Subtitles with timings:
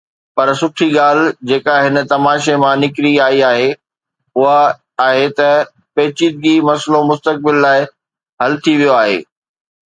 [0.35, 3.67] پر سٺي ڳالهه جيڪا هن تماشي مان نڪري آئي آهي
[4.39, 4.55] اها
[5.07, 5.61] آهي ته هي
[5.95, 7.79] پيچيده مسئلو مستقبل لاءِ
[8.41, 9.17] حل ٿي ويو آهي.